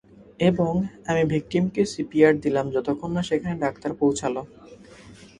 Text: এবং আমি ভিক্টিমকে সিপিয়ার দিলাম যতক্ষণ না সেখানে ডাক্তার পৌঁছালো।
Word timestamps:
এবং 0.39 0.73
আমি 1.07 1.23
ভিক্টিমকে 1.25 1.81
সিপিয়ার 1.85 2.33
দিলাম 2.39 2.65
যতক্ষণ 2.69 3.09
না 3.15 3.21
সেখানে 3.21 3.55
ডাক্তার 3.59 3.91
পৌঁছালো। 3.99 4.41